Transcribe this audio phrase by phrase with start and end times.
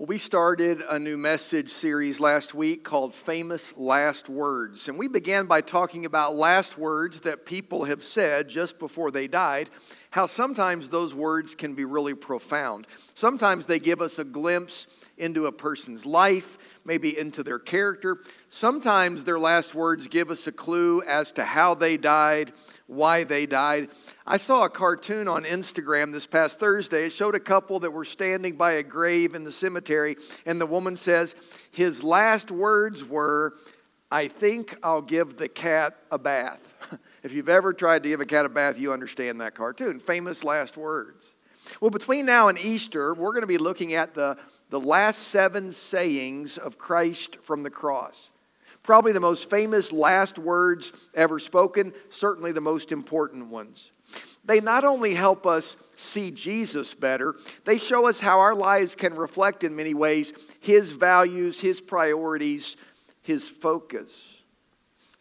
[0.00, 4.88] Well, we started a new message series last week called Famous Last Words.
[4.88, 9.28] And we began by talking about last words that people have said just before they
[9.28, 9.68] died,
[10.08, 12.86] how sometimes those words can be really profound.
[13.14, 14.86] Sometimes they give us a glimpse
[15.18, 16.56] into a person's life,
[16.86, 18.22] maybe into their character.
[18.48, 22.54] Sometimes their last words give us a clue as to how they died,
[22.90, 23.88] why they died.
[24.26, 27.06] I saw a cartoon on Instagram this past Thursday.
[27.06, 30.66] It showed a couple that were standing by a grave in the cemetery, and the
[30.66, 31.34] woman says,
[31.70, 33.54] His last words were,
[34.10, 36.60] I think I'll give the cat a bath.
[37.22, 40.00] if you've ever tried to give a cat a bath, you understand that cartoon.
[40.00, 41.24] Famous last words.
[41.80, 44.36] Well, between now and Easter, we're going to be looking at the,
[44.70, 48.30] the last seven sayings of Christ from the cross.
[48.82, 53.90] Probably the most famous last words ever spoken, certainly the most important ones.
[54.44, 59.14] They not only help us see Jesus better, they show us how our lives can
[59.14, 62.76] reflect in many ways his values, his priorities,
[63.22, 64.10] his focus.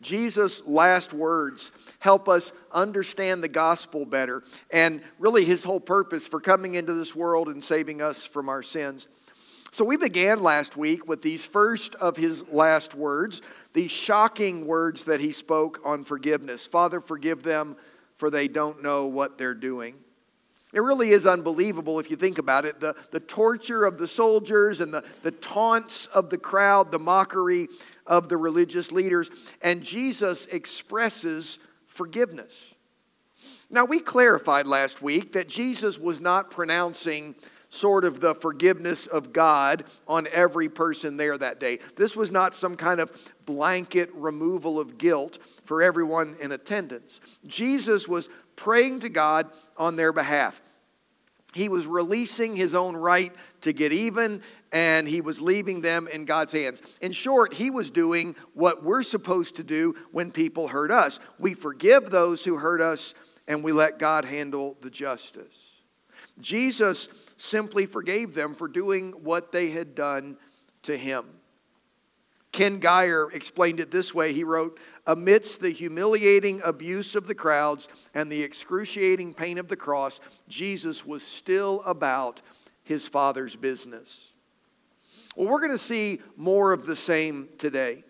[0.02, 6.40] Jesus' last words help us understand the gospel better and really his whole purpose for
[6.40, 9.10] coming into this world and saving us from our sins.
[9.72, 13.42] So, we began last week with these first of his last words,
[13.74, 16.66] these shocking words that he spoke on forgiveness.
[16.66, 17.76] Father, forgive them,
[18.18, 19.96] for they don't know what they're doing.
[20.72, 22.80] It really is unbelievable if you think about it.
[22.80, 27.68] The, the torture of the soldiers and the, the taunts of the crowd, the mockery
[28.06, 29.32] of the religious leaders.
[29.62, 32.54] And Jesus expresses forgiveness.
[33.72, 37.36] Now, we clarified last week that Jesus was not pronouncing
[37.70, 41.80] sort of the forgiveness of God on every person there that day.
[41.96, 43.12] This was not some kind of
[43.46, 47.20] blanket removal of guilt for everyone in attendance.
[47.46, 49.48] Jesus was praying to God
[49.78, 50.60] on their behalf.
[51.54, 56.26] He was releasing his own right to get even, and he was leaving them in
[56.26, 56.82] God's hands.
[57.02, 61.54] In short, he was doing what we're supposed to do when people hurt us we
[61.54, 63.14] forgive those who hurt us,
[63.48, 65.56] and we let God handle the justice.
[66.40, 67.08] Jesus
[67.40, 70.38] simply forgave them for doing what they had done
[70.84, 71.26] to him.
[72.52, 74.34] Ken Gire explained it this way.
[74.34, 79.76] He wrote, Amidst the humiliating abuse of the crowds and the excruciating pain of the
[79.76, 82.42] cross, Jesus was still about
[82.84, 84.20] his Father's business.
[85.36, 88.04] Well, we're going to see more of the same today.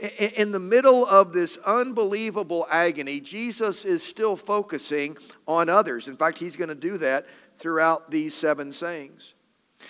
[0.00, 5.16] In the middle of this unbelievable agony, Jesus is still focusing
[5.46, 6.08] on others.
[6.08, 7.26] In fact, he's going to do that
[7.58, 9.34] throughout these seven sayings.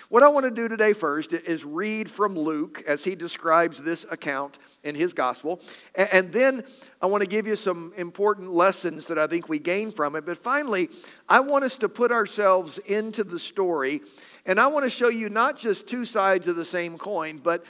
[0.09, 4.05] What I want to do today first is read from Luke as he describes this
[4.11, 5.61] account in his gospel.
[5.95, 6.63] And then
[7.01, 10.25] I want to give you some important lessons that I think we gain from it.
[10.25, 10.89] But finally,
[11.29, 14.01] I want us to put ourselves into the story.
[14.45, 17.63] And I want to show you not just two sides of the same coin, but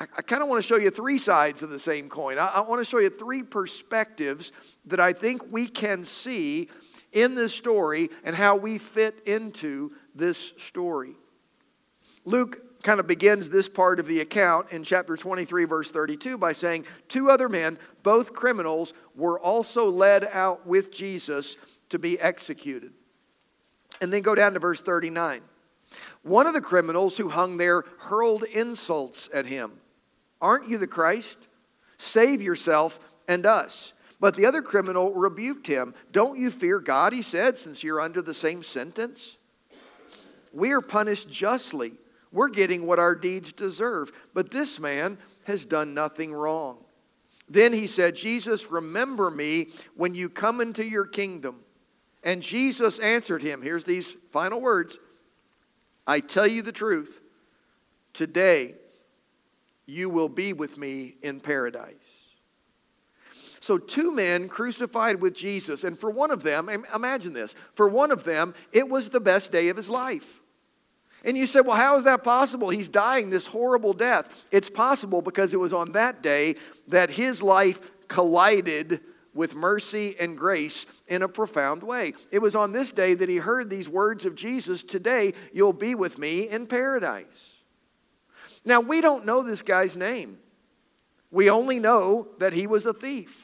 [0.00, 2.38] I, kind of want to show you three sides of the same coin.
[2.38, 4.52] I want to show you three perspectives
[4.86, 6.70] that I think we can see
[7.14, 11.14] in this story and how we fit into this story.
[12.26, 16.52] Luke kind of begins this part of the account in chapter 23, verse 32, by
[16.52, 21.56] saying, Two other men, both criminals, were also led out with Jesus
[21.88, 22.92] to be executed.
[24.00, 25.40] And then go down to verse 39.
[26.22, 29.72] One of the criminals who hung there hurled insults at him.
[30.40, 31.38] Aren't you the Christ?
[31.98, 32.98] Save yourself
[33.28, 33.93] and us.
[34.24, 35.92] But the other criminal rebuked him.
[36.10, 39.36] Don't you fear God, he said, since you're under the same sentence?
[40.50, 41.92] We are punished justly.
[42.32, 44.10] We're getting what our deeds deserve.
[44.32, 46.78] But this man has done nothing wrong.
[47.50, 51.56] Then he said, Jesus, remember me when you come into your kingdom.
[52.22, 53.60] And Jesus answered him.
[53.60, 54.98] Here's these final words
[56.06, 57.20] I tell you the truth.
[58.14, 58.74] Today,
[59.84, 62.13] you will be with me in paradise.
[63.64, 68.10] So, two men crucified with Jesus, and for one of them, imagine this, for one
[68.10, 70.42] of them, it was the best day of his life.
[71.24, 72.68] And you say, well, how is that possible?
[72.68, 74.28] He's dying this horrible death.
[74.50, 76.56] It's possible because it was on that day
[76.88, 79.00] that his life collided
[79.32, 82.12] with mercy and grace in a profound way.
[82.30, 85.94] It was on this day that he heard these words of Jesus Today, you'll be
[85.94, 87.40] with me in paradise.
[88.62, 90.36] Now, we don't know this guy's name.
[91.30, 93.43] We only know that he was a thief.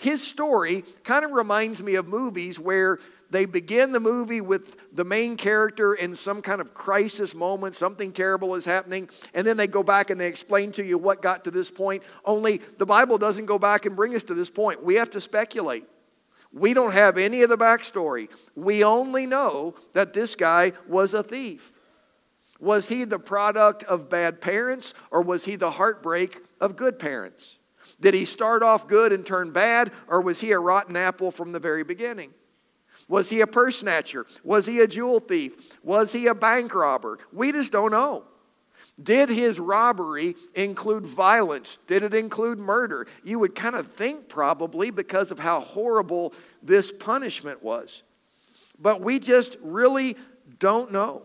[0.00, 5.04] His story kind of reminds me of movies where they begin the movie with the
[5.04, 9.66] main character in some kind of crisis moment, something terrible is happening, and then they
[9.66, 12.02] go back and they explain to you what got to this point.
[12.24, 14.82] Only the Bible doesn't go back and bring us to this point.
[14.82, 15.84] We have to speculate.
[16.50, 18.30] We don't have any of the backstory.
[18.56, 21.74] We only know that this guy was a thief.
[22.58, 27.58] Was he the product of bad parents or was he the heartbreak of good parents?
[28.00, 31.52] Did he start off good and turn bad or was he a rotten apple from
[31.52, 32.32] the very beginning?
[33.08, 34.26] Was he a purse snatcher?
[34.44, 35.52] Was he a jewel thief?
[35.82, 37.18] Was he a bank robber?
[37.32, 38.24] We just don't know.
[39.02, 41.78] Did his robbery include violence?
[41.86, 43.06] Did it include murder?
[43.24, 48.02] You would kind of think probably because of how horrible this punishment was.
[48.78, 50.16] But we just really
[50.58, 51.22] don't know.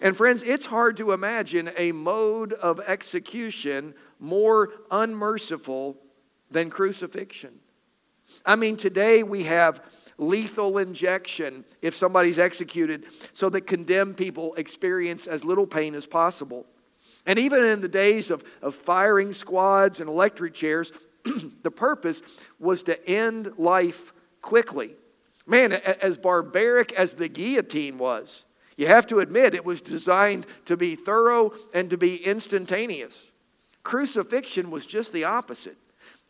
[0.00, 5.96] And friends, it's hard to imagine a mode of execution more unmerciful
[6.50, 7.52] than crucifixion.
[8.44, 9.80] I mean, today we have
[10.18, 16.66] lethal injection if somebody's executed so that condemned people experience as little pain as possible.
[17.26, 20.92] And even in the days of, of firing squads and electric chairs,
[21.62, 22.22] the purpose
[22.58, 24.12] was to end life
[24.42, 24.94] quickly.
[25.46, 28.44] Man, as barbaric as the guillotine was,
[28.76, 33.14] you have to admit it was designed to be thorough and to be instantaneous.
[33.88, 35.78] Crucifixion was just the opposite.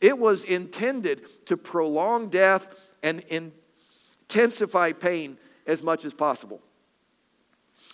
[0.00, 2.64] It was intended to prolong death
[3.02, 3.24] and
[4.28, 6.60] intensify pain as much as possible.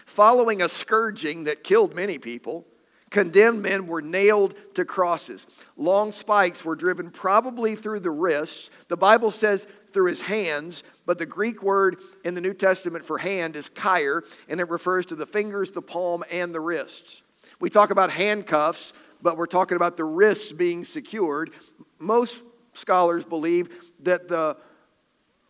[0.05, 2.67] Following a scourging that killed many people,
[3.09, 5.47] condemned men were nailed to crosses.
[5.79, 8.69] Long spikes were driven probably through the wrists.
[8.89, 11.97] The Bible says through his hands, but the Greek word
[12.27, 15.81] in the New Testament for hand is chair, and it refers to the fingers, the
[15.81, 17.23] palm, and the wrists.
[17.61, 21.51] We talk about handcuffs, but we're talking about the wrists being secured.
[21.99, 22.39] Most
[22.75, 23.69] scholars believe
[24.01, 24.57] that the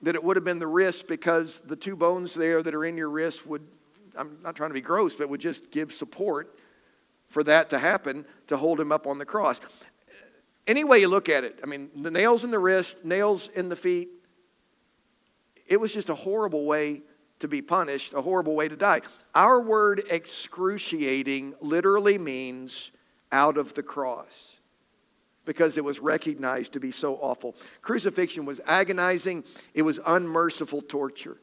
[0.04, 2.96] that it would have been the wrist because the two bones there that are in
[2.96, 3.66] your wrist would,
[4.16, 6.58] I'm not trying to be gross, but would just give support
[7.28, 9.60] for that to happen to hold him up on the cross.
[10.66, 13.68] Any way you look at it, I mean, the nails in the wrist, nails in
[13.68, 14.08] the feet,
[15.66, 17.00] it was just a horrible way
[17.40, 19.00] to be punished, a horrible way to die.
[19.34, 22.92] Our word excruciating literally means
[23.34, 24.54] out of the cross
[25.44, 27.56] because it was recognized to be so awful.
[27.82, 29.42] Crucifixion was agonizing,
[29.74, 31.36] it was unmerciful torture.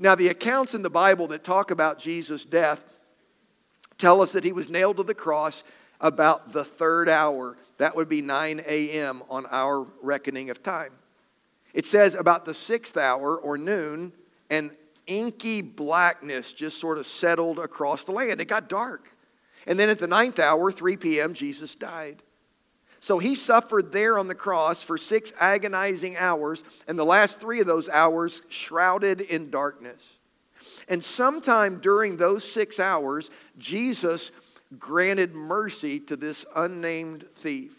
[0.00, 2.80] Now, the accounts in the Bible that talk about Jesus' death
[3.98, 5.62] tell us that he was nailed to the cross
[6.00, 7.56] about the third hour.
[7.78, 9.22] That would be 9 a.m.
[9.30, 10.90] on our reckoning of time.
[11.72, 14.12] It says about the sixth hour or noon,
[14.50, 14.72] and
[15.06, 18.40] inky blackness just sort of settled across the land.
[18.40, 19.14] It got dark.
[19.66, 22.22] And then at the ninth hour, 3 p.m., Jesus died.
[23.00, 27.60] So he suffered there on the cross for six agonizing hours, and the last three
[27.60, 30.02] of those hours shrouded in darkness.
[30.88, 34.30] And sometime during those six hours, Jesus
[34.78, 37.72] granted mercy to this unnamed thief.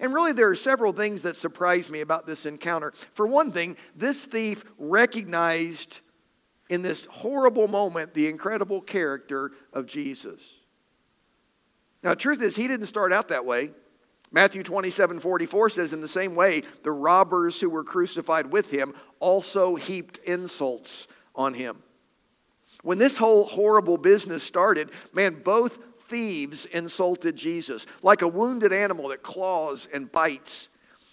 [0.00, 2.92] And really, there are several things that surprise me about this encounter.
[3.14, 6.00] For one thing, this thief recognized
[6.68, 10.40] in this horrible moment the incredible character of Jesus.
[12.02, 13.70] Now, truth is, he didn't start out that way.
[14.32, 18.94] Matthew 27 44 says, In the same way, the robbers who were crucified with him
[19.20, 21.82] also heaped insults on him.
[22.82, 25.78] When this whole horrible business started, man, both
[26.08, 30.68] thieves insulted Jesus like a wounded animal that claws and bites.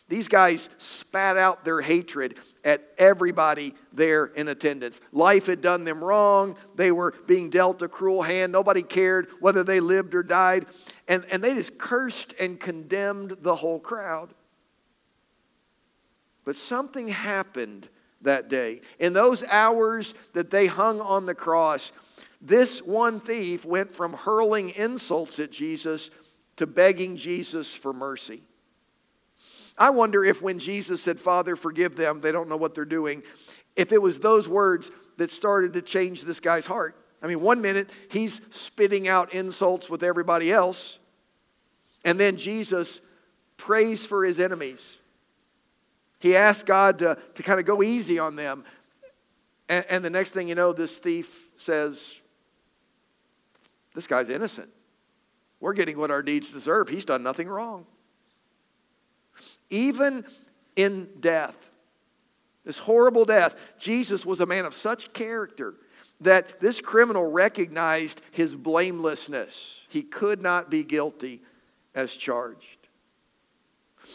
[0.09, 4.99] These guys spat out their hatred at everybody there in attendance.
[5.11, 6.55] Life had done them wrong.
[6.75, 8.51] They were being dealt a cruel hand.
[8.51, 10.65] Nobody cared whether they lived or died.
[11.07, 14.33] And, and they just cursed and condemned the whole crowd.
[16.45, 17.87] But something happened
[18.21, 18.81] that day.
[18.99, 21.91] In those hours that they hung on the cross,
[22.41, 26.09] this one thief went from hurling insults at Jesus
[26.57, 28.43] to begging Jesus for mercy.
[29.77, 33.23] I wonder if when Jesus said, Father, forgive them, they don't know what they're doing,
[33.75, 36.95] if it was those words that started to change this guy's heart.
[37.21, 40.99] I mean, one minute he's spitting out insults with everybody else,
[42.03, 42.99] and then Jesus
[43.57, 44.97] prays for his enemies.
[46.19, 48.63] He asked God to, to kind of go easy on them.
[49.69, 52.01] And, and the next thing you know, this thief says,
[53.95, 54.69] This guy's innocent.
[55.59, 56.89] We're getting what our deeds deserve.
[56.89, 57.85] He's done nothing wrong
[59.73, 60.23] even
[60.75, 61.55] in death,
[62.63, 65.73] this horrible death, Jesus was a man of such character
[66.21, 69.81] that this criminal recognized his blamelessness.
[69.89, 71.41] He could not be guilty
[71.95, 72.77] as charged.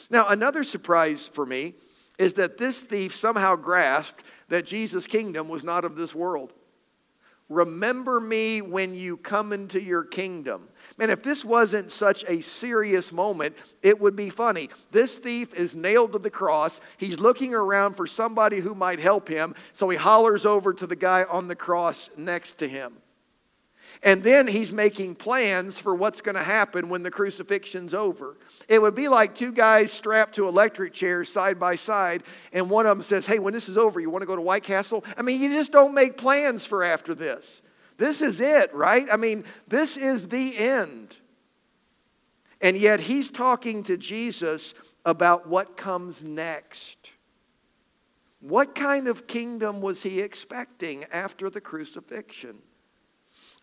[0.08, 1.74] Now, another surprise for me
[2.18, 6.52] is that this thief somehow grasped that Jesus' kingdom was not of this world.
[7.48, 10.68] Remember me when you come into your kingdom.
[10.98, 14.68] Man, if this wasn't such a serious moment, it would be funny.
[14.90, 16.80] This thief is nailed to the cross.
[16.96, 20.96] He's looking around for somebody who might help him, so he hollers over to the
[20.96, 22.94] guy on the cross next to him.
[24.02, 28.36] And then he's making plans for what's going to happen when the crucifixion's over.
[28.68, 32.86] It would be like two guys strapped to electric chairs side by side, and one
[32.86, 35.04] of them says, Hey, when this is over, you want to go to White Castle?
[35.16, 37.62] I mean, you just don't make plans for after this.
[37.98, 39.06] This is it, right?
[39.10, 41.16] I mean, this is the end.
[42.60, 44.74] And yet he's talking to Jesus
[45.04, 47.10] about what comes next.
[48.40, 52.58] What kind of kingdom was he expecting after the crucifixion?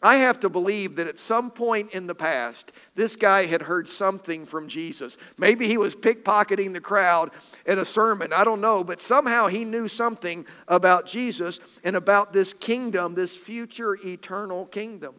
[0.02, 3.90] I have to believe that at some point in the past, this guy had heard
[3.90, 5.18] something from Jesus.
[5.38, 7.32] Maybe he was pickpocketing the crowd
[7.66, 8.34] at a sermon.
[8.34, 8.84] I don't know.
[8.84, 15.16] But somehow he knew something about Jesus and about this kingdom, this future eternal kingdom.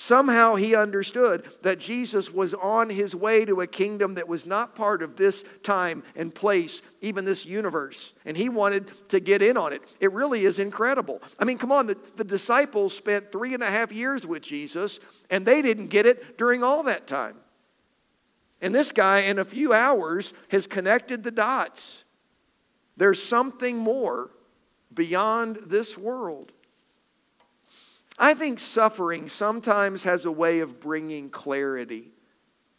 [0.00, 4.76] Somehow he understood that Jesus was on his way to a kingdom that was not
[4.76, 8.12] part of this time and place, even this universe.
[8.24, 9.82] And he wanted to get in on it.
[9.98, 11.20] It really is incredible.
[11.40, 15.00] I mean, come on, the, the disciples spent three and a half years with Jesus,
[15.30, 17.34] and they didn't get it during all that time.
[18.60, 22.04] And this guy, in a few hours, has connected the dots.
[22.96, 24.30] There's something more
[24.94, 26.52] beyond this world.
[28.18, 32.10] I think suffering sometimes has a way of bringing clarity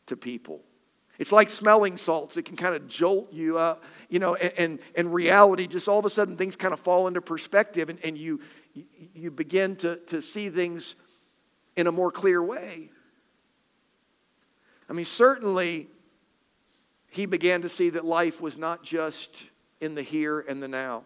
[0.07, 0.61] to people.
[1.17, 2.37] It's like smelling salts.
[2.37, 5.99] It can kind of jolt you up, you know, and, and, and reality, just all
[5.99, 8.39] of a sudden things kind of fall into perspective and, and you,
[9.13, 10.95] you begin to, to see things
[11.75, 12.89] in a more clear way.
[14.89, 15.87] I mean, certainly
[17.09, 19.29] he began to see that life was not just
[19.81, 21.03] in the here and the now.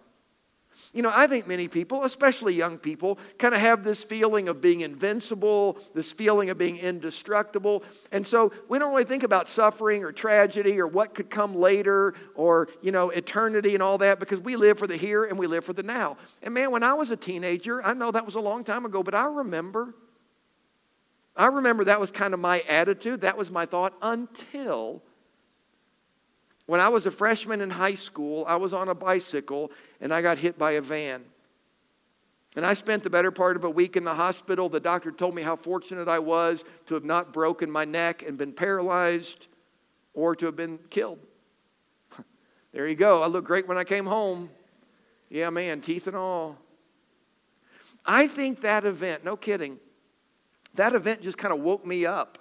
[0.93, 4.61] You know, I think many people, especially young people, kind of have this feeling of
[4.61, 7.83] being invincible, this feeling of being indestructible.
[8.11, 12.13] And so we don't really think about suffering or tragedy or what could come later
[12.35, 15.47] or, you know, eternity and all that because we live for the here and we
[15.47, 16.15] live for the now.
[16.43, 19.01] And man, when I was a teenager, I know that was a long time ago,
[19.01, 19.95] but I remember.
[21.35, 25.01] I remember that was kind of my attitude, that was my thought until
[26.65, 29.71] when I was a freshman in high school, I was on a bicycle
[30.03, 31.23] and I got hit by a van.
[32.57, 34.67] And I spent the better part of a week in the hospital.
[34.67, 38.37] The doctor told me how fortunate I was to have not broken my neck and
[38.37, 39.47] been paralyzed
[40.13, 41.19] or to have been killed.
[42.73, 43.23] there you go.
[43.23, 44.49] I looked great when I came home.
[45.29, 46.57] Yeah, man, teeth and all.
[48.05, 49.79] I think that event, no kidding,
[50.75, 52.37] that event just kind of woke me up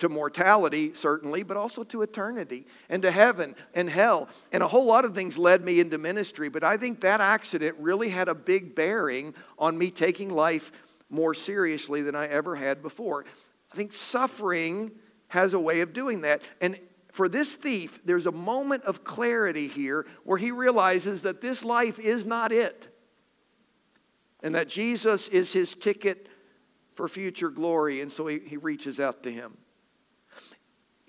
[0.00, 4.28] to mortality, certainly, but also to eternity and to heaven and hell.
[4.52, 7.76] And a whole lot of things led me into ministry, but I think that accident
[7.78, 10.72] really had a big bearing on me taking life
[11.10, 13.24] more seriously than I ever had before.
[13.72, 14.90] I think suffering
[15.28, 16.42] has a way of doing that.
[16.60, 16.78] And
[17.12, 21.98] for this thief, there's a moment of clarity here where he realizes that this life
[21.98, 22.88] is not it,
[24.42, 26.28] and that Jesus is his ticket
[26.94, 28.00] for future glory.
[28.00, 29.56] And so he, he reaches out to him.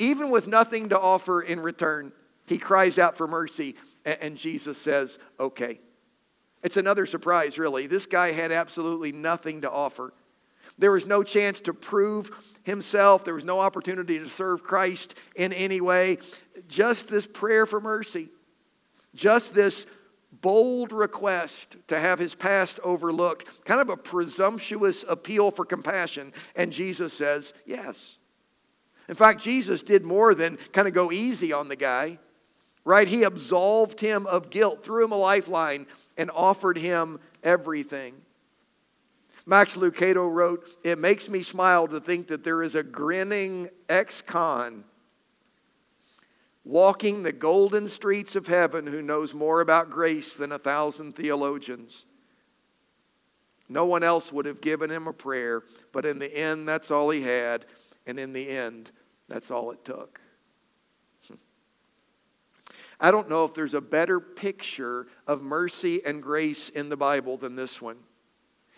[0.02, 2.12] Even with nothing to offer in return,
[2.48, 5.80] he cries out for mercy, and Jesus says, Okay.
[6.64, 7.86] It's another surprise, really.
[7.86, 10.12] This guy had absolutely nothing to offer.
[10.80, 12.32] There was no chance to prove
[12.64, 16.18] himself, there was no opportunity to serve Christ in any way.
[16.68, 18.30] Just this prayer for mercy,
[19.14, 19.86] just this
[20.42, 26.34] bold request to have his past overlooked, kind of a presumptuous appeal for compassion.
[26.56, 28.18] And Jesus says, Yes.
[29.10, 32.18] In fact, Jesus did more than kind of go easy on the guy,
[32.86, 33.08] right?
[33.08, 35.86] He absolved him of guilt, threw him a lifeline,
[36.18, 38.14] and offered him everything.
[39.46, 44.22] Max Lucado wrote, It makes me smile to think that there is a grinning ex
[44.22, 44.84] con
[46.64, 52.06] walking the golden streets of heaven who knows more about grace than a thousand theologians.
[53.68, 57.10] No one else would have given him a prayer, but in the end, that's all
[57.10, 57.66] he had.
[58.06, 58.92] And in the end,
[59.28, 60.20] that's all it took.
[61.28, 61.36] Hmm.
[63.00, 67.38] I don't know if there's a better picture of mercy and grace in the Bible
[67.38, 67.98] than this one.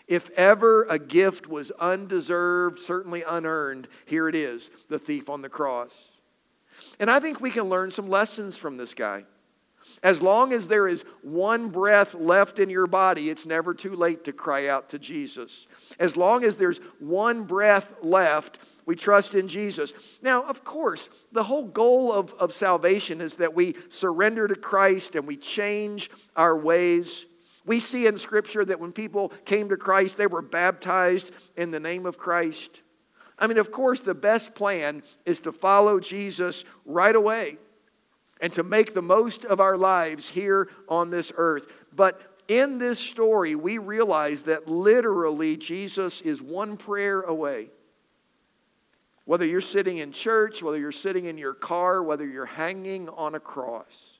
[0.06, 5.48] If ever a gift was undeserved, certainly unearned, here it is the thief on the
[5.48, 5.94] cross.
[7.00, 9.24] And I think we can learn some lessons from this guy.
[10.02, 14.24] As long as there is one breath left in your body, it's never too late
[14.24, 15.66] to cry out to Jesus.
[15.98, 19.92] As long as there's one breath left, we trust in Jesus.
[20.22, 25.14] Now, of course, the whole goal of, of salvation is that we surrender to Christ
[25.14, 27.24] and we change our ways.
[27.64, 31.80] We see in Scripture that when people came to Christ, they were baptized in the
[31.80, 32.82] name of Christ.
[33.38, 37.58] I mean, of course, the best plan is to follow Jesus right away
[38.40, 41.66] and to make the most of our lives here on this earth.
[41.94, 47.70] But in this story, we realize that literally Jesus is one prayer away.
[49.24, 53.34] Whether you're sitting in church, whether you're sitting in your car, whether you're hanging on
[53.34, 54.18] a cross,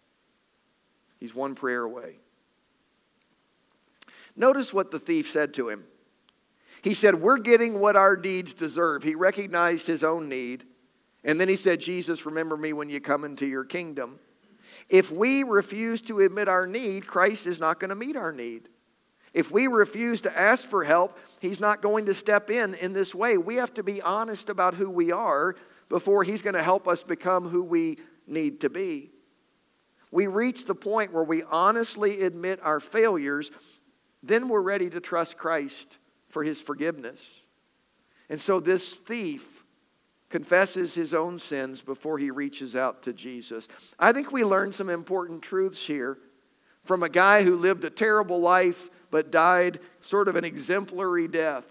[1.20, 2.16] he's one prayer away.
[4.36, 5.84] Notice what the thief said to him.
[6.82, 9.02] He said, We're getting what our deeds deserve.
[9.02, 10.64] He recognized his own need.
[11.22, 14.18] And then he said, Jesus, remember me when you come into your kingdom.
[14.90, 18.68] If we refuse to admit our need, Christ is not going to meet our need.
[19.34, 23.14] If we refuse to ask for help, He's not going to step in in this
[23.14, 23.36] way.
[23.36, 25.56] We have to be honest about who we are
[25.88, 29.10] before He's going to help us become who we need to be.
[30.10, 33.50] We reach the point where we honestly admit our failures,
[34.22, 35.98] then we're ready to trust Christ
[36.28, 37.20] for His forgiveness.
[38.30, 39.44] And so this thief
[40.30, 43.68] confesses his own sins before he reaches out to Jesus.
[44.00, 46.18] I think we learn some important truths here
[46.84, 51.62] from a guy who lived a terrible life but died sort of an exemplary death.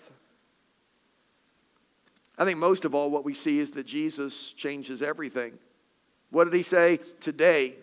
[2.38, 5.51] I think most of all, what we see is that Jesus changes everything.
[6.29, 7.01] What did he say?
[7.19, 7.73] Today,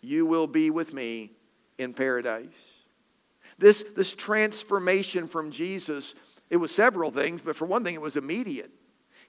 [0.00, 1.30] you will be with me
[1.78, 2.48] in paradise.
[3.56, 6.16] This, this transformation from Jesus,
[6.50, 8.72] it was several things, but for one thing, it was immediate.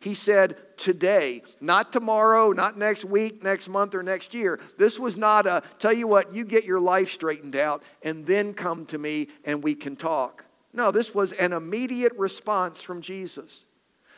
[0.01, 4.59] He said today, not tomorrow, not next week, next month, or next year.
[4.79, 8.55] This was not a tell you what, you get your life straightened out and then
[8.55, 10.43] come to me and we can talk.
[10.73, 13.65] No, this was an immediate response from Jesus.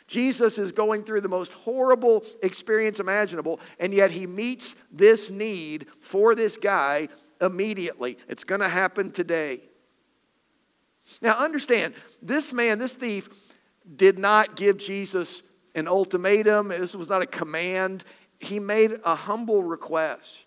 [0.07, 5.87] Jesus is going through the most horrible experience imaginable, and yet he meets this need
[5.99, 7.09] for this guy
[7.41, 8.17] immediately.
[8.29, 9.61] It's going to happen today.
[11.21, 13.27] Now, understand, this man, this thief,
[13.97, 15.43] did not give Jesus
[15.75, 18.03] an ultimatum, this was not a command.
[18.39, 20.37] He made a humble request.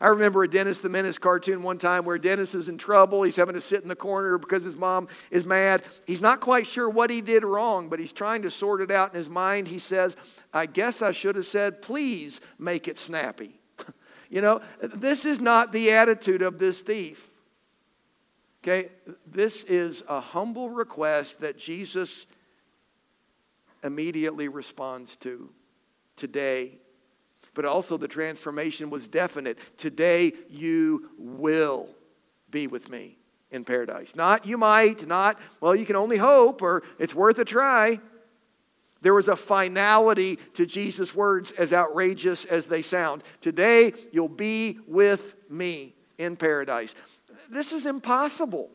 [0.00, 3.22] I remember a Dennis the Menace cartoon one time where Dennis is in trouble.
[3.22, 5.84] He's having to sit in the corner because his mom is mad.
[6.06, 9.12] He's not quite sure what he did wrong, but he's trying to sort it out
[9.12, 9.66] in his mind.
[9.66, 10.16] He says,
[10.52, 13.58] I guess I should have said, please make it snappy.
[14.30, 17.30] you know, this is not the attitude of this thief.
[18.62, 18.90] Okay,
[19.26, 22.26] this is a humble request that Jesus
[23.86, 25.48] immediately responds to
[26.16, 26.78] today.
[27.54, 29.58] But also, the transformation was definite.
[29.78, 31.88] Today, you will
[32.50, 33.16] be with me
[33.50, 34.10] in paradise.
[34.14, 37.98] Not you might, not, well, you can only hope, or it's worth a try.
[39.00, 43.22] There was a finality to Jesus' words, as outrageous as they sound.
[43.40, 46.94] Today, you'll be with me in paradise.
[47.50, 48.68] This is impossible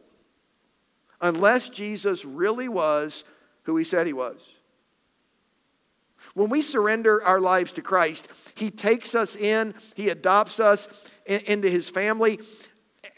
[1.19, 3.23] unless Jesus really was
[3.63, 4.41] who he said he was.
[6.33, 10.87] When we surrender our lives to Christ, He takes us in, He adopts us
[11.25, 12.39] into His family,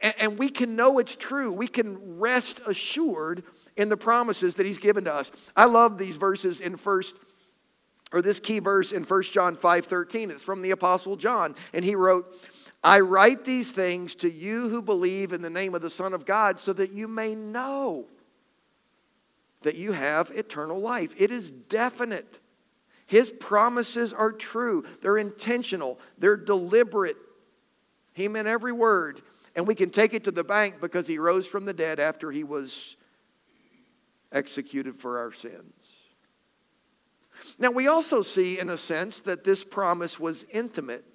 [0.02, 1.52] and we can know it's true.
[1.52, 3.44] We can rest assured
[3.78, 5.32] in the promises that He's given to us.
[5.56, 7.16] I love these verses in first
[8.14, 10.30] or this key verse in 1 John 5:13.
[10.30, 11.56] It's from the Apostle John.
[11.74, 12.32] And he wrote,
[12.84, 16.26] I write these things to you who believe in the name of the Son of
[16.26, 18.06] God so that you may know
[19.64, 21.16] that you have eternal life.
[21.18, 22.40] It is definite.
[23.08, 27.18] His promises are true, they're intentional, they're deliberate.
[28.14, 29.22] He meant every word.
[29.56, 32.32] And we can take it to the bank because he rose from the dead after
[32.32, 32.96] he was
[34.32, 35.74] executed for our sins.
[37.60, 41.06] Now, we also see, in a sense, that this promise was intimate.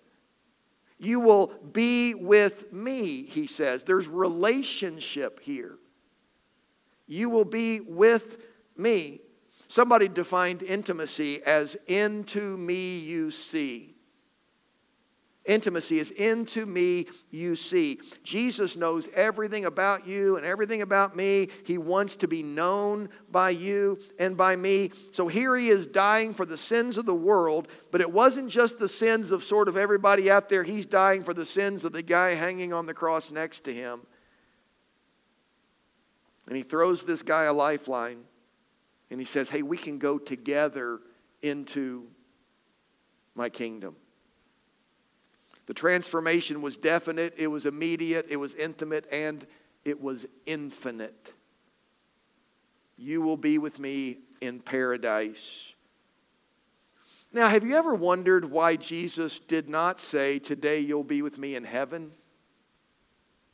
[0.98, 3.83] You will be with me, he says.
[3.83, 5.79] There's relationship here.
[7.07, 8.38] You will be with
[8.77, 9.20] me.
[9.69, 13.95] Somebody defined intimacy as into me you see.
[15.49, 17.99] Intimacy is into me you see.
[18.23, 21.49] Jesus knows everything about you and everything about me.
[21.65, 24.91] He wants to be known by you and by me.
[25.11, 28.79] So here he is dying for the sins of the world, but it wasn't just
[28.79, 30.63] the sins of sort of everybody out there.
[30.63, 34.01] He's dying for the sins of the guy hanging on the cross next to him.
[36.47, 38.19] And he throws this guy a lifeline.
[39.11, 41.01] And he says, Hey, we can go together
[41.42, 42.07] into
[43.35, 43.97] my kingdom.
[45.66, 49.47] The transformation was definite, it was immediate, it was intimate, and
[49.85, 51.33] it was infinite.
[52.97, 55.73] You will be with me in paradise.
[57.33, 61.55] Now, have you ever wondered why Jesus did not say, Today you'll be with me
[61.55, 62.12] in heaven?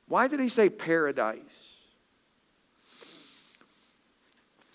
[0.06, 1.40] Why did he say paradise?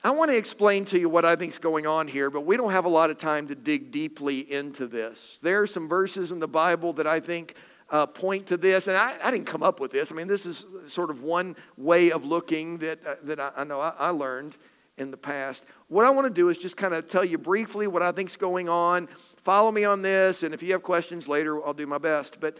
[0.02, 2.56] I want to explain to you what I think is going on here, but we
[2.56, 5.40] don't have a lot of time to dig deeply into this.
[5.42, 7.56] There are some verses in the Bible that I think
[7.90, 10.12] uh, point to this, and I, I, didn't come up with this.
[10.12, 13.64] I mean, this is sort of one way of looking that, uh, that I, I
[13.64, 14.56] know I, I, learned
[15.00, 15.64] in the past.
[15.88, 18.30] What I want to do is just kind of tell you briefly what I think
[18.30, 19.10] is going on.
[19.44, 22.38] Follow me on this, and if you have questions later, I'll do my best.
[22.40, 22.58] But,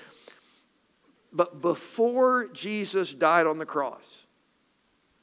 [1.32, 4.04] but before Jesus died on the cross,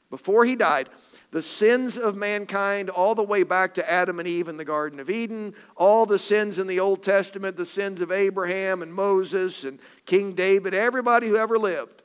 [0.09, 0.87] before he died,
[1.31, 4.99] the sins of mankind all the way back to Adam and Eve in the Garden
[4.99, 9.63] of Eden, all the sins in the Old Testament, the sins of Abraham and Moses
[9.63, 12.01] and King David, everybody who ever lived.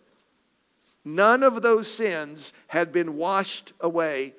[1.05, 4.35] None of those sins had been washed away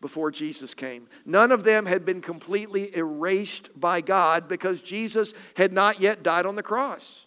[0.00, 1.08] before Jesus came.
[1.24, 6.46] None of them had been completely erased by God because Jesus had not yet died
[6.46, 7.23] on the cross.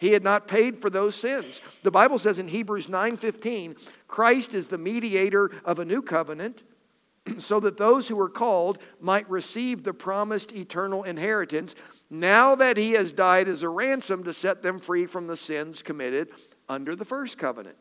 [0.00, 1.60] He had not paid for those sins.
[1.82, 3.76] The Bible says in Hebrews 9:15,
[4.08, 6.62] Christ is the mediator of a new covenant
[7.38, 11.74] so that those who are called might receive the promised eternal inheritance
[12.08, 15.82] now that he has died as a ransom to set them free from the sins
[15.82, 16.30] committed
[16.68, 17.76] under the first covenant.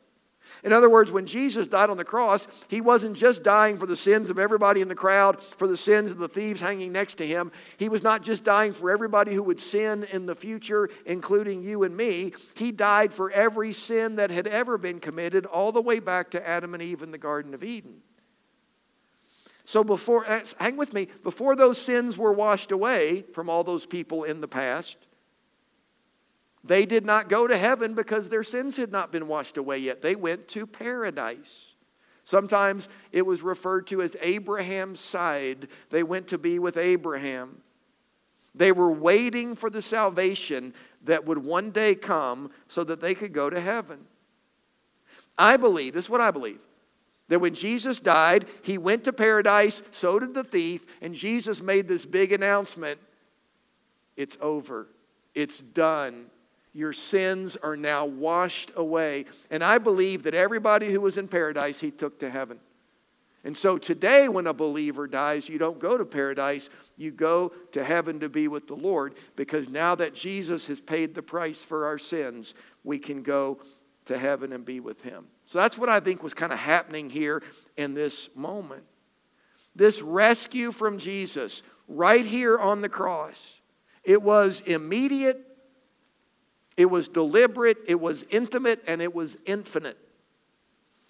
[0.64, 3.96] In other words, when Jesus died on the cross, he wasn't just dying for the
[3.96, 7.28] sins of everybody in the crowd, for the sins of the thieves hanging next to
[7.28, 7.52] him.
[7.78, 11.84] He was not just dying for everybody who would sin in the future, including you
[11.84, 12.34] and me.
[12.56, 16.48] He died for every sin that had ever been committed, all the way back to
[16.48, 18.02] Adam and Eve in the Garden of Eden.
[19.66, 23.86] So before, uh, hang with me, before those sins were washed away from all those
[23.86, 24.98] people in the past,
[26.64, 30.02] they did not go to heaven because their sins had not been washed away yet.
[30.02, 31.50] They went to paradise.
[32.26, 35.68] Sometimes it was referred to as Abraham's side.
[35.90, 37.62] They went to be with Abraham.
[38.54, 40.74] They were waiting for the salvation
[41.06, 44.00] that would one day come so that they could go to heaven.
[45.38, 46.60] I believe, this is what I believe,
[47.30, 51.88] that when Jesus died, he went to paradise, so did the thief, and Jesus made
[51.88, 53.00] this big announcement
[54.18, 54.88] it's over,
[55.34, 56.26] it's done.
[56.74, 59.26] Your sins are now washed away.
[59.50, 62.60] And I believe that everybody who was in paradise, he took to heaven.
[63.44, 67.84] And so today, when a believer dies, you don't go to paradise, you go to
[67.84, 71.86] heaven to be with the Lord because now that Jesus has paid the price for
[71.86, 72.54] our sins,
[72.84, 73.60] we can go
[74.06, 75.26] to heaven and be with him.
[75.46, 77.42] So that's what I think was kind of happening here
[77.78, 78.84] in this moment.
[79.76, 83.40] This rescue from Jesus right here on the cross.
[84.04, 85.49] It was immediate,
[86.80, 89.98] it was deliberate, it was intimate, and it was infinite.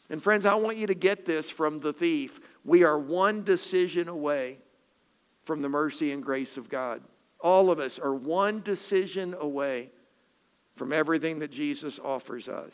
[0.09, 2.39] And friends, I want you to get this from the thief.
[2.65, 4.57] We are one decision away
[5.43, 7.03] from the mercy and grace of God.
[7.39, 9.91] All of us are one decision away
[10.75, 12.73] from everything that Jesus offers us.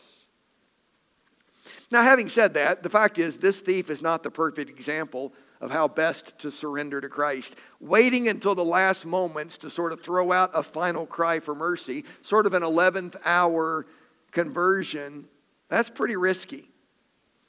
[1.92, 5.34] Now, having said that, the fact is, this thief is not the perfect example
[5.66, 7.56] of how best to surrender to Christ.
[7.80, 12.06] Waiting until the last moments to sort of throw out a final cry for mercy,
[12.22, 13.88] sort of an 11th hour
[14.32, 15.26] conversion,
[15.68, 16.70] that's pretty risky.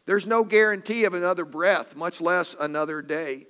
[0.06, 3.46] There's no guarantee of another breath, much less another day.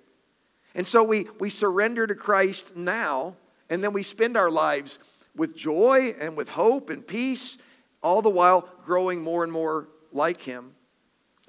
[0.75, 3.37] And so we, we surrender to Christ now,
[3.71, 4.99] and then we spend our lives
[5.37, 7.57] with joy and with hope and peace,
[8.03, 10.73] all the while growing more and more like Him.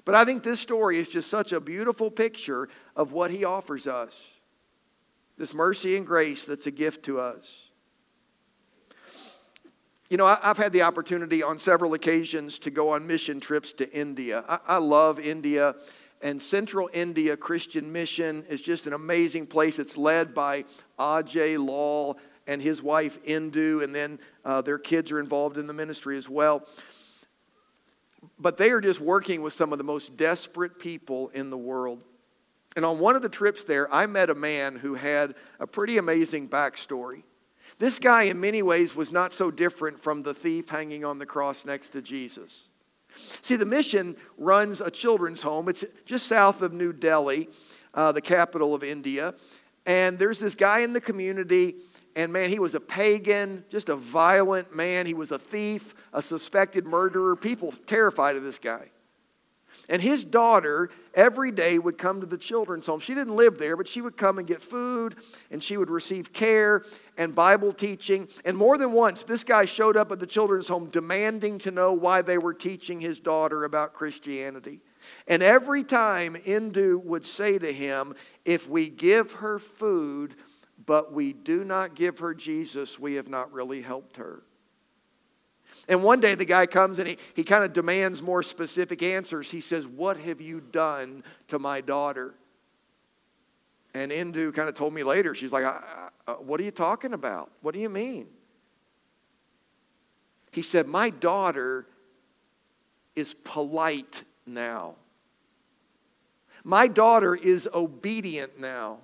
[0.08, 3.86] But I think this story is just such a beautiful picture of what He offers
[3.86, 4.12] us
[5.38, 7.44] this mercy and grace that's a gift to us.
[10.10, 13.90] You know, I've had the opportunity on several occasions to go on mission trips to
[13.92, 14.42] India.
[14.66, 15.76] I, love India,
[16.22, 19.78] and Central India Christian Mission is just an amazing place.
[19.78, 20.64] It's led by
[20.98, 25.74] Ajay Lal and his wife Indu, and then uh, their kids are involved in the
[25.74, 26.66] ministry as well
[28.38, 32.02] but they are just working with some of the most desperate people in the world.
[32.76, 35.98] And on one of the trips there, I met a man who had a pretty
[35.98, 37.22] amazing backstory.
[37.78, 41.26] This guy, in many ways, was not so different from the thief hanging on the
[41.26, 42.68] cross next to Jesus.
[43.42, 45.68] See, the mission runs a children's home.
[45.68, 47.48] It's just south of New Delhi,
[47.94, 49.34] uh, the capital of India.
[49.86, 51.76] And there's this guy in the community
[52.18, 55.06] and man, he was a pagan, just a violent man.
[55.06, 57.36] He was a thief, a suspected murderer.
[57.36, 58.90] People terrified of this guy.
[59.88, 63.00] And his daughter every day would come to the children's home.
[63.00, 65.16] She didn't live there, but she would come and get food,
[65.50, 66.84] and she would receive care
[67.16, 68.28] and Bible teaching.
[68.44, 71.92] And more than once, this guy showed up at the children's home demanding to know
[71.92, 74.80] why they were teaching his daughter about Christianity.
[75.26, 80.34] And every time Indu would say to him, If we give her food,
[80.84, 84.42] but we do not give her Jesus, we have not really helped her.
[85.88, 89.50] And one day the guy comes and he, he kind of demands more specific answers.
[89.50, 92.34] He says, What have you done to my daughter?
[93.94, 97.50] And Indu kind of told me later, she's like, uh, What are you talking about?
[97.62, 98.26] What do you mean?
[100.52, 101.86] He said, My daughter
[103.16, 104.94] is polite now.
[106.64, 108.98] My daughter is obedient now.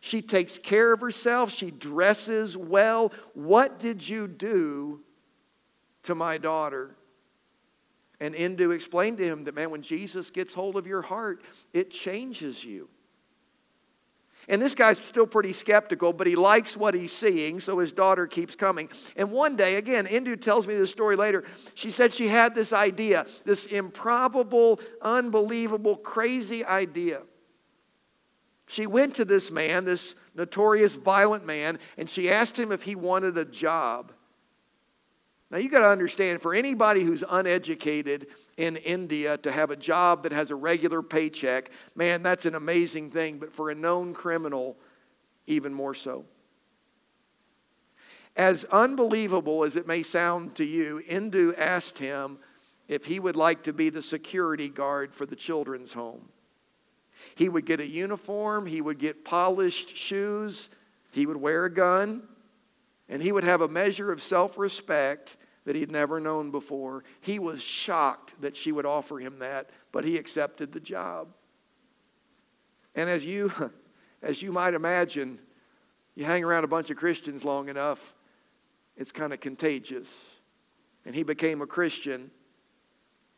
[0.00, 1.50] She takes care of herself.
[1.50, 3.10] She dresses well.
[3.32, 5.00] What did you do
[6.06, 6.96] to my daughter?
[8.18, 11.42] And Indu explained to him that, man, when Jesus gets hold of your heart,
[11.72, 12.88] it changes you.
[14.48, 18.26] And this guy's still pretty skeptical, but he likes what he's seeing, so his daughter
[18.28, 18.88] keeps coming.
[19.16, 21.44] And one day, again, Indu tells me this story later.
[21.74, 27.22] She said she had this idea, this improbable, unbelievable, crazy idea.
[28.68, 32.94] She went to this man, this notorious violent man, and she asked him if he
[32.94, 34.12] wanted a job.
[35.50, 40.22] Now, you got to understand, for anybody who's uneducated, in India to have a job
[40.22, 43.38] that has a regular paycheck, man, that's an amazing thing.
[43.38, 44.76] But for a known criminal,
[45.46, 46.24] even more so.
[48.36, 52.38] As unbelievable as it may sound to you, Indu asked him
[52.88, 56.28] if he would like to be the security guard for the children's home.
[57.34, 60.68] He would get a uniform, he would get polished shoes,
[61.10, 62.22] he would wear a gun,
[63.08, 67.04] and he would have a measure of self respect that he'd never known before.
[67.20, 71.28] He was shocked that she would offer him that, but he accepted the job.
[72.94, 73.52] And as you,
[74.22, 75.38] as you might imagine,
[76.14, 77.98] you hang around a bunch of Christians long enough,
[78.96, 80.08] it's kind of contagious.
[81.04, 82.30] And he became a Christian.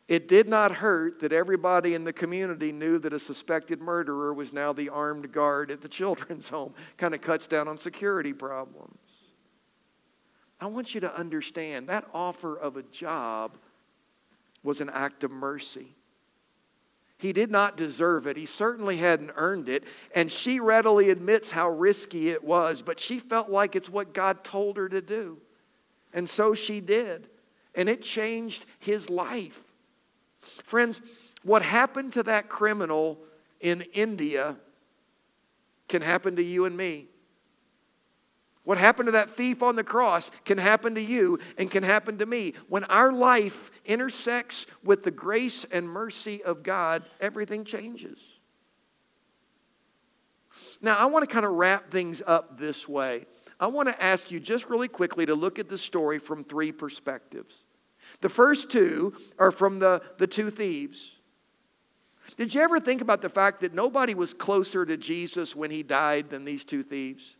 [0.07, 4.53] It did not hurt that everybody in the community knew that a suspected murderer was
[4.53, 6.73] now the armed guard at the children's home.
[6.97, 8.98] Kind of cuts down on security problems.
[10.61, 13.57] I want you to understand that offer of a job
[14.63, 15.95] was an act of mercy.
[17.17, 18.37] He did not deserve it.
[18.37, 19.83] He certainly hadn't earned it.
[20.15, 24.43] And she readily admits how risky it was, but she felt like it's what God
[24.43, 25.37] told her to do.
[26.13, 27.27] And so she did.
[27.75, 29.59] And it changed his life.
[30.63, 31.01] Friends,
[31.43, 33.17] what happened to that criminal
[33.59, 34.55] in India
[35.89, 37.07] can happen to you and me.
[38.69, 42.19] What happened to that thief on the cross can happen to you and can happen
[42.19, 42.53] to me.
[42.67, 48.19] When our life intersects with the grace and mercy of God, everything changes.
[50.81, 53.25] Now, I want to kind of wrap things up this way.
[53.59, 56.71] I want to ask you just really quickly to look at the story from three
[56.71, 57.55] perspectives.
[58.21, 61.13] The first two are from the, the two thieves.
[62.37, 65.81] Did you ever think about the fact that nobody was closer to Jesus when he
[65.81, 67.35] died than these two thieves?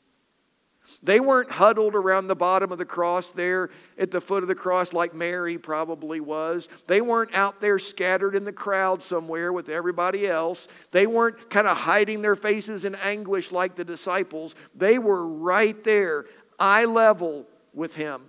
[1.01, 4.55] They weren't huddled around the bottom of the cross there at the foot of the
[4.55, 6.67] cross like Mary probably was.
[6.87, 10.67] They weren't out there scattered in the crowd somewhere with everybody else.
[10.91, 14.55] They weren't kind of hiding their faces in anguish like the disciples.
[14.75, 16.25] They were right there,
[16.59, 18.23] eye level with him,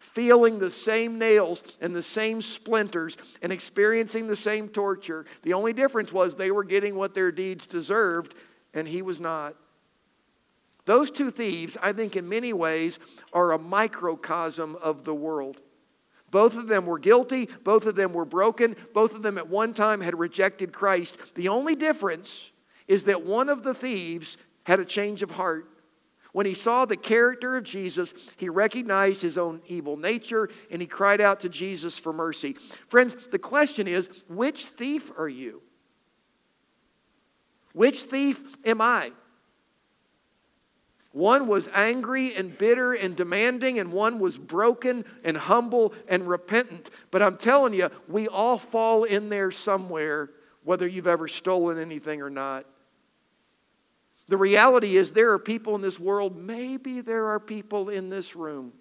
[0.00, 5.26] feeling the same nails and the same splinters and experiencing the same torture.
[5.42, 8.34] The only difference was they were getting what their deeds deserved,
[8.72, 9.54] and he was not.
[10.86, 12.98] Those two thieves, I think, in many ways,
[13.32, 15.60] are a microcosm of the world.
[16.30, 17.48] Both of them were guilty.
[17.64, 18.76] Both of them were broken.
[18.94, 21.18] Both of them at one time had rejected Christ.
[21.34, 22.50] The only difference
[22.88, 25.68] is that one of the thieves had a change of heart.
[26.32, 30.86] When he saw the character of Jesus, he recognized his own evil nature and he
[30.86, 32.56] cried out to Jesus for mercy.
[32.88, 35.62] Friends, the question is which thief are you?
[37.72, 39.12] Which thief am I?
[41.16, 46.90] One was angry and bitter and demanding, and one was broken and humble and repentant.
[47.10, 50.28] But I'm telling you, we all fall in there somewhere,
[50.62, 52.66] whether you've ever stolen anything or not.
[54.28, 58.36] The reality is, there are people in this world, maybe there are people in this
[58.36, 58.74] room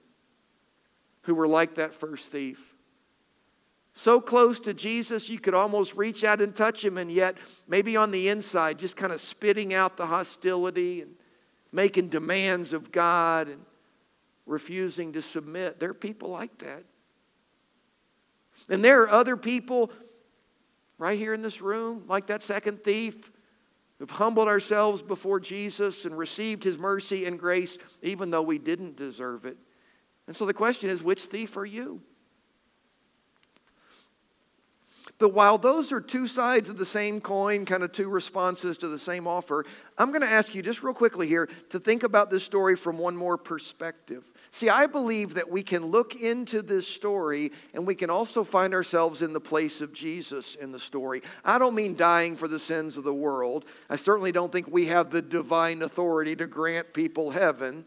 [1.22, 2.60] who were like that first thief.
[3.94, 7.96] So close to Jesus, you could almost reach out and touch him, and yet, maybe
[7.96, 11.12] on the inside, just kind of spitting out the hostility and
[11.76, 13.62] making demands of God and
[14.46, 15.80] refusing to submit.
[15.80, 16.84] There are people like that.
[18.70, 19.92] And there are other people
[20.98, 23.30] right here in this room, like that second thief,
[24.00, 28.96] who've humbled ourselves before Jesus and received his mercy and grace, even though we didn't
[28.96, 29.58] deserve it.
[30.28, 32.02] And so the question is which thief are you?
[35.18, 38.90] But while those are two sides of the same coin, kind of two responses to
[38.90, 39.66] the same offer,
[39.98, 42.98] I'm going to ask you just real quickly here to think about this story from
[42.98, 44.26] one more perspective.
[44.52, 48.74] See, I believe that we can look into this story and we can also find
[48.74, 51.22] ourselves in the place of Jesus in the story.
[51.44, 53.66] I don't mean dying for the sins of the world.
[53.90, 57.86] I certainly don't think we have the divine authority to grant people heaven.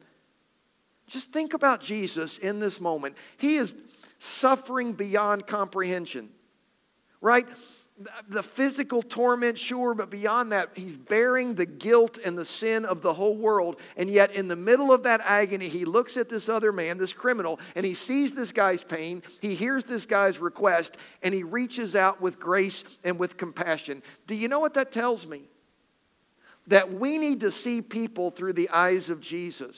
[1.06, 3.16] Just think about Jesus in this moment.
[3.36, 3.72] He is
[4.18, 6.28] suffering beyond comprehension,
[7.20, 7.46] right?
[8.28, 13.02] the physical torment, sure, but beyond that, he's bearing the guilt and the sin of
[13.02, 13.80] the whole world.
[13.96, 17.12] And yet, in the middle of that agony, he looks at this other man, this
[17.12, 19.22] criminal, and he sees this guy's pain.
[19.40, 24.02] He hears this guy's request, and he reaches out with grace and with compassion.
[24.28, 25.42] Do you know what that tells me?
[26.68, 29.76] That we need to see people through the eyes of Jesus.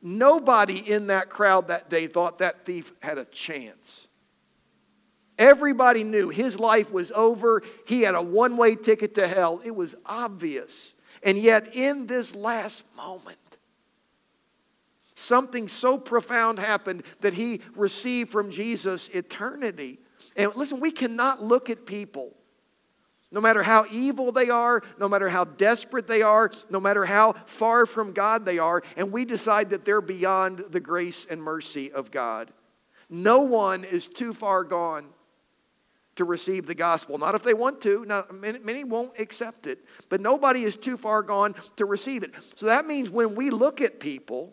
[0.00, 4.08] Nobody in that crowd that day thought that thief had a chance.
[5.42, 7.64] Everybody knew his life was over.
[7.84, 9.60] He had a one way ticket to hell.
[9.64, 10.72] It was obvious.
[11.24, 13.38] And yet, in this last moment,
[15.16, 19.98] something so profound happened that he received from Jesus eternity.
[20.36, 22.36] And listen, we cannot look at people,
[23.32, 27.34] no matter how evil they are, no matter how desperate they are, no matter how
[27.46, 31.90] far from God they are, and we decide that they're beyond the grace and mercy
[31.90, 32.52] of God.
[33.10, 35.08] No one is too far gone
[36.16, 37.18] to receive the gospel.
[37.18, 38.04] Not if they want to.
[38.04, 42.32] Now, many, many, won't accept it, but nobody is too far gone to receive it.
[42.54, 44.52] So that means when we look at people,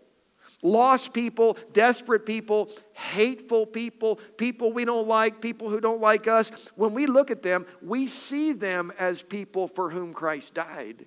[0.61, 6.51] lost people, desperate people, hateful people, people we don't like, people who don't like us,
[6.75, 11.05] when we look at them, we see them as people for whom Christ died.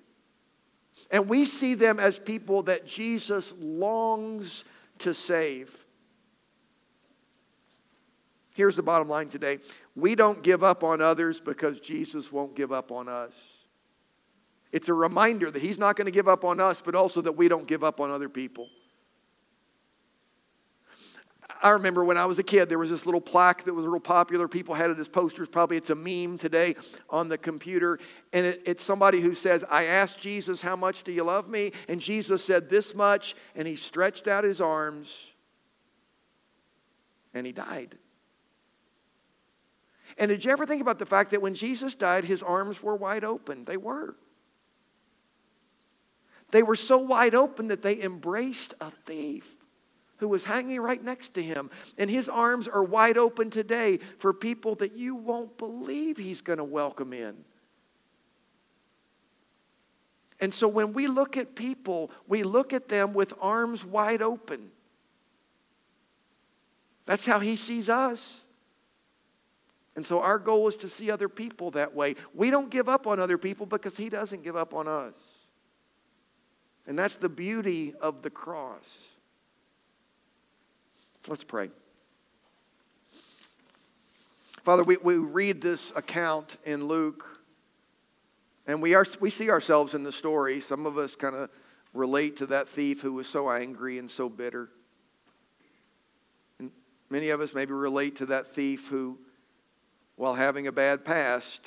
[1.11, 4.63] And we see them as people that Jesus longs
[4.99, 5.82] to save.
[8.53, 9.59] Here's the bottom line today
[9.95, 13.33] we don't give up on others because Jesus won't give up on us.
[14.71, 17.35] It's a reminder that He's not going to give up on us, but also that
[17.35, 18.67] we don't give up on other people.
[21.61, 24.01] I remember when I was a kid, there was this little plaque that was real
[24.01, 24.49] popular.
[24.49, 25.47] People had it as posters.
[25.47, 26.75] Probably it's a meme today
[27.09, 27.99] on the computer.
[28.33, 31.71] And it, it's somebody who says, I asked Jesus, How much do you love me?
[31.87, 33.35] And Jesus said, This much.
[33.55, 35.13] And he stretched out his arms
[37.33, 37.97] and he died.
[40.17, 42.95] And did you ever think about the fact that when Jesus died, his arms were
[42.95, 43.65] wide open?
[43.65, 44.15] They were.
[46.51, 49.47] They were so wide open that they embraced a thief
[50.17, 51.71] who was hanging right next to him.
[51.97, 56.59] And his arms are wide open today for people that you won't believe he's going
[56.59, 57.35] to welcome in.
[60.39, 64.69] And so when we look at people, we look at them with arms wide open.
[67.05, 68.42] That's how he sees us.
[69.95, 72.15] And so our goal is to see other people that way.
[72.33, 75.13] We don't give up on other people because He doesn't give up on us.
[76.87, 78.85] And that's the beauty of the cross.
[81.27, 81.69] Let's pray.
[84.63, 87.25] Father, we, we read this account in Luke,
[88.65, 90.59] and we, are, we see ourselves in the story.
[90.61, 91.49] Some of us kind of
[91.93, 94.69] relate to that thief who was so angry and so bitter.
[96.59, 96.71] And
[97.09, 99.17] many of us maybe relate to that thief who
[100.15, 101.61] while having a bad past,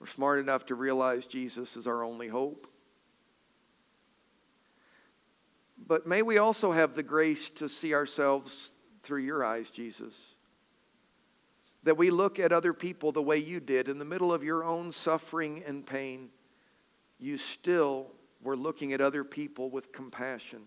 [0.00, 2.66] we're smart enough to realize Jesus is our only hope.
[5.86, 10.14] But may we also have the grace to see ourselves through your eyes, Jesus.
[11.84, 13.88] That we look at other people the way you did.
[13.88, 16.28] In the middle of your own suffering and pain,
[17.18, 18.08] you still
[18.42, 20.64] were looking at other people with compassion.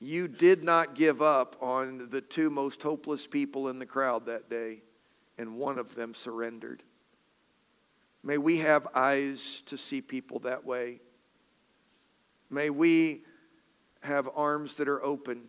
[0.00, 4.50] You did not give up on the two most hopeless people in the crowd that
[4.50, 4.82] day
[5.38, 6.82] and one of them surrendered.
[8.22, 11.00] May we have eyes to see people that way.
[12.50, 13.22] May we
[14.00, 15.42] have arms that are open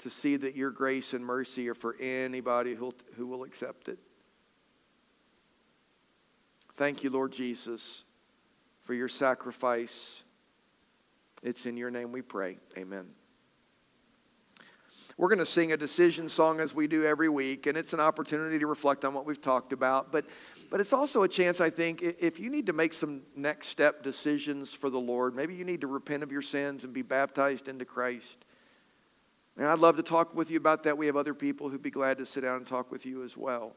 [0.00, 3.98] to see that your grace and mercy are for anybody who who will accept it.
[6.76, 8.04] Thank you, Lord Jesus,
[8.84, 10.22] for your sacrifice.
[11.42, 12.58] It's in your name we pray.
[12.76, 13.23] Amen.
[15.16, 18.00] We're going to sing a decision song as we do every week, and it's an
[18.00, 20.10] opportunity to reflect on what we've talked about.
[20.10, 20.24] But,
[20.70, 24.02] but it's also a chance, I think, if you need to make some next step
[24.02, 27.68] decisions for the Lord, maybe you need to repent of your sins and be baptized
[27.68, 28.44] into Christ.
[29.56, 30.98] And I'd love to talk with you about that.
[30.98, 33.36] We have other people who'd be glad to sit down and talk with you as
[33.36, 33.76] well.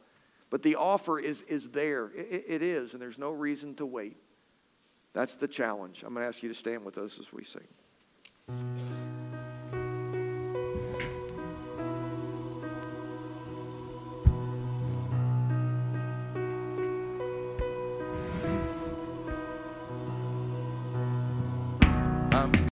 [0.49, 2.11] But the offer is, is there.
[2.15, 4.17] It, it is, and there's no reason to wait.
[5.13, 6.03] That's the challenge.
[6.05, 8.96] I'm going to ask you to stand with us as we sing.